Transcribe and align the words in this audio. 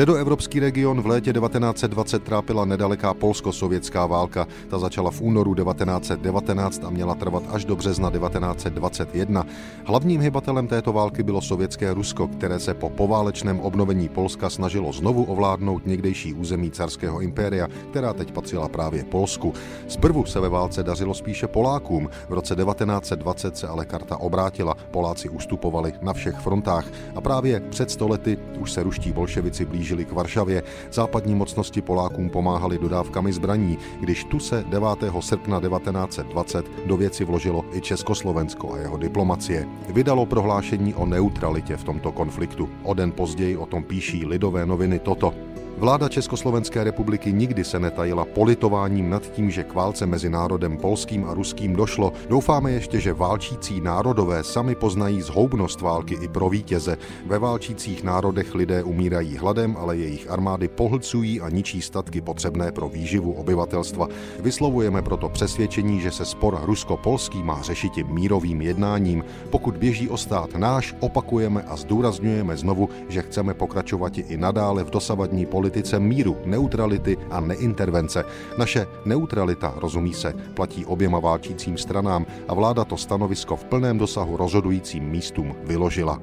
Středoevropský 0.00 0.60
region 0.60 1.00
v 1.00 1.06
létě 1.06 1.32
1920 1.32 2.22
trápila 2.22 2.64
nedaleká 2.64 3.14
polsko-sovětská 3.14 4.06
válka. 4.06 4.46
Ta 4.68 4.78
začala 4.78 5.10
v 5.10 5.20
únoru 5.20 5.54
1919 5.54 6.84
a 6.84 6.90
měla 6.90 7.14
trvat 7.14 7.42
až 7.52 7.64
do 7.64 7.76
března 7.76 8.10
1921. 8.10 9.46
Hlavním 9.84 10.20
hybatelem 10.20 10.66
této 10.66 10.92
války 10.92 11.22
bylo 11.22 11.40
sovětské 11.40 11.94
Rusko, 11.94 12.28
které 12.28 12.58
se 12.58 12.74
po 12.74 12.90
poválečném 12.90 13.60
obnovení 13.60 14.08
Polska 14.08 14.50
snažilo 14.50 14.92
znovu 14.92 15.24
ovládnout 15.24 15.86
někdejší 15.86 16.34
území 16.34 16.70
carského 16.70 17.20
impéria, 17.20 17.68
která 17.90 18.12
teď 18.12 18.32
patřila 18.32 18.68
právě 18.68 19.04
Polsku. 19.04 19.54
Zprvu 19.88 20.24
se 20.24 20.40
ve 20.40 20.48
válce 20.48 20.82
dařilo 20.82 21.14
spíše 21.14 21.46
Polákům. 21.46 22.08
V 22.28 22.32
roce 22.32 22.56
1920 22.56 23.56
se 23.56 23.68
ale 23.68 23.84
karta 23.84 24.16
obrátila. 24.16 24.76
Poláci 24.90 25.28
ustupovali 25.28 25.92
na 26.02 26.12
všech 26.12 26.36
frontách 26.36 26.86
a 27.14 27.20
právě 27.20 27.60
před 27.60 27.90
stolety 27.90 28.38
už 28.58 28.72
se 28.72 28.82
ruští 28.82 29.12
bolševici 29.12 29.64
blížili 29.64 29.89
k 29.96 30.12
Varšavě. 30.12 30.62
Západní 30.92 31.34
mocnosti 31.34 31.82
Polákům 31.82 32.30
pomáhali 32.30 32.78
dodávkami 32.78 33.32
zbraní, 33.32 33.78
když 34.00 34.24
tu 34.24 34.38
se 34.38 34.64
9. 34.68 34.88
srpna 35.20 35.60
1920 35.60 36.66
do 36.86 36.96
věci 36.96 37.24
vložilo 37.24 37.64
i 37.72 37.80
Československo 37.80 38.74
a 38.74 38.78
jeho 38.78 38.96
diplomacie. 38.96 39.68
Vydalo 39.88 40.26
prohlášení 40.26 40.94
o 40.94 41.06
neutralitě 41.06 41.76
v 41.76 41.84
tomto 41.84 42.12
konfliktu. 42.12 42.68
O 42.82 42.94
den 42.94 43.12
později 43.12 43.56
o 43.56 43.66
tom 43.66 43.84
píší 43.84 44.26
lidové 44.26 44.66
noviny 44.66 44.98
toto. 44.98 45.34
Vláda 45.78 46.08
Československé 46.08 46.84
republiky 46.84 47.32
nikdy 47.32 47.64
se 47.64 47.80
netajila 47.80 48.24
politováním 48.24 49.10
nad 49.10 49.22
tím, 49.22 49.50
že 49.50 49.64
k 49.64 49.74
válce 49.74 50.06
mezi 50.06 50.30
národem 50.30 50.76
polským 50.76 51.24
a 51.24 51.34
ruským 51.34 51.76
došlo. 51.76 52.12
Doufáme 52.28 52.72
ještě, 52.72 53.00
že 53.00 53.12
válčící 53.12 53.80
národové 53.80 54.44
sami 54.44 54.74
poznají 54.74 55.22
zhoubnost 55.22 55.80
války 55.80 56.18
i 56.20 56.28
pro 56.28 56.48
vítěze. 56.48 56.98
Ve 57.26 57.38
válčících 57.38 58.04
národech 58.04 58.54
lidé 58.54 58.82
umírají 58.82 59.36
hladem, 59.36 59.76
ale 59.78 59.96
jejich 59.96 60.30
armády 60.30 60.68
pohlcují 60.68 61.40
a 61.40 61.48
ničí 61.48 61.82
statky 61.82 62.20
potřebné 62.20 62.72
pro 62.72 62.88
výživu 62.88 63.32
obyvatelstva. 63.32 64.08
Vyslovujeme 64.40 65.02
proto 65.02 65.28
přesvědčení, 65.28 66.00
že 66.00 66.10
se 66.10 66.24
spor 66.24 66.60
rusko-polský 66.62 67.42
má 67.42 67.62
řešit 67.62 67.92
mírovým 68.08 68.60
jednáním. 68.60 69.24
Pokud 69.50 69.76
běží 69.76 70.08
o 70.08 70.16
stát 70.16 70.54
náš, 70.54 70.94
opakujeme 71.00 71.62
a 71.62 71.76
zdůrazňujeme 71.76 72.56
znovu, 72.56 72.88
že 73.08 73.22
chceme 73.22 73.54
pokračovat 73.54 74.18
i 74.18 74.36
nadále 74.36 74.84
v 74.84 74.90
dosavadní 74.90 75.46
politice 75.46 75.69
politice 75.70 76.00
míru, 76.00 76.36
neutrality 76.44 77.16
a 77.30 77.40
neintervence. 77.40 78.24
Naše 78.58 78.86
neutralita, 79.04 79.74
rozumí 79.76 80.14
se, 80.14 80.34
platí 80.54 80.86
oběma 80.86 81.18
válčícím 81.18 81.78
stranám 81.78 82.26
a 82.48 82.54
vláda 82.54 82.84
to 82.84 82.96
stanovisko 82.96 83.56
v 83.56 83.64
plném 83.64 83.98
dosahu 83.98 84.36
rozhodujícím 84.36 85.04
místům 85.04 85.54
vyložila. 85.62 86.18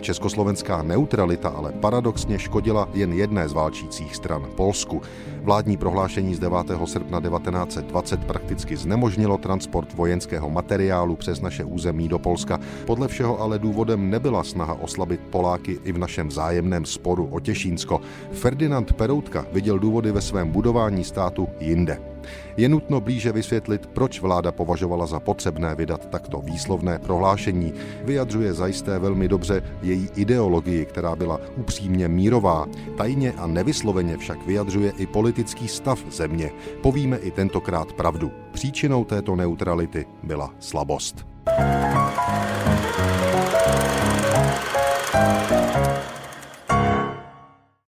Československá 0.00 0.82
neutralita 0.82 1.48
ale 1.48 1.72
paradoxně 1.72 2.38
škodila 2.38 2.88
jen 2.94 3.12
jedné 3.12 3.48
z 3.48 3.52
válčících 3.52 4.16
stran, 4.16 4.46
Polsku. 4.56 5.02
Vládní 5.42 5.76
prohlášení 5.76 6.34
z 6.34 6.38
9. 6.38 6.66
srpna 6.84 7.20
1920 7.20 8.24
prakticky 8.24 8.76
znemožnilo 8.76 9.38
transport 9.38 9.94
vojenského 9.94 10.50
materiálu 10.50 11.16
přes 11.16 11.40
naše 11.40 11.64
území 11.64 12.08
do 12.08 12.18
Polska. 12.18 12.60
Podle 12.86 13.08
všeho 13.08 13.40
ale 13.40 13.58
důvodem 13.58 14.10
nebyla 14.10 14.44
snaha 14.44 14.74
oslabit 14.74 15.20
Poláky 15.30 15.78
i 15.84 15.92
v 15.92 15.98
našem 15.98 16.30
zájemném 16.30 16.84
sporu 16.84 17.28
o 17.30 17.40
Těšínsko. 17.40 18.00
Ferdinand 18.32 18.92
Peroutka 18.92 19.46
viděl 19.52 19.78
důvody 19.78 20.12
ve 20.12 20.20
svém 20.20 20.50
budování 20.50 21.04
státu 21.04 21.48
jinde. 21.60 22.07
Je 22.56 22.68
nutno 22.68 23.00
blíže 23.00 23.32
vysvětlit, 23.32 23.86
proč 23.86 24.20
vláda 24.20 24.52
považovala 24.52 25.06
za 25.06 25.20
potřebné 25.20 25.74
vydat 25.74 26.06
takto 26.06 26.38
výslovné 26.38 26.98
prohlášení. 26.98 27.72
Vyjadřuje 28.04 28.54
zajisté 28.54 28.98
velmi 28.98 29.28
dobře 29.28 29.62
její 29.82 30.08
ideologii, 30.16 30.84
která 30.84 31.16
byla 31.16 31.40
upřímně 31.56 32.08
mírová. 32.08 32.66
Tajně 32.96 33.32
a 33.32 33.46
nevysloveně 33.46 34.16
však 34.16 34.46
vyjadřuje 34.46 34.92
i 34.98 35.06
politický 35.06 35.68
stav 35.68 35.98
země. 36.10 36.50
Povíme 36.82 37.16
i 37.16 37.30
tentokrát 37.30 37.92
pravdu. 37.92 38.32
Příčinou 38.52 39.04
této 39.04 39.36
neutrality 39.36 40.06
byla 40.22 40.50
slabost. 40.58 41.28
thank 41.48 41.82
you 41.82 41.87